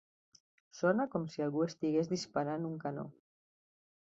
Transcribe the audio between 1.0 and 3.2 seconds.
com si algú estigués disparant un canó.